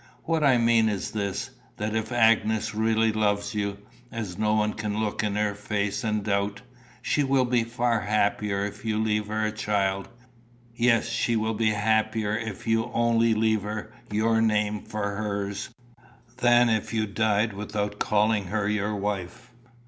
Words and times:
What 0.23 0.43
I 0.43 0.57
mean 0.57 0.89
is 0.89 1.11
this, 1.11 1.51
that 1.77 1.95
if 1.95 2.11
Agnes 2.11 2.73
really 2.73 3.11
loves 3.11 3.53
you, 3.53 3.77
as 4.11 4.35
no 4.35 4.55
one 4.55 4.73
can 4.73 4.99
look 4.99 5.23
in 5.23 5.35
her 5.35 5.53
face 5.53 6.03
and 6.03 6.23
doubt, 6.23 6.61
she 7.03 7.23
will 7.23 7.45
be 7.45 7.63
far 7.63 7.99
happier 8.01 8.65
if 8.65 8.83
you 8.83 8.97
leave 8.97 9.27
her 9.27 9.45
a 9.45 9.51
child 9.51 10.09
yes, 10.73 11.07
she 11.09 11.35
will 11.35 11.53
be 11.53 11.69
happier 11.69 12.35
if 12.35 12.65
you 12.65 12.89
only 12.95 13.35
leave 13.35 13.61
her 13.61 13.93
your 14.09 14.41
name 14.41 14.81
for 14.81 15.17
hers 15.17 15.69
than 16.37 16.67
if 16.67 16.91
you 16.95 17.05
died 17.05 17.53
without 17.53 17.99
calling 17.99 18.45
her 18.45 18.67
your 18.67 18.95
wife." 18.95 19.51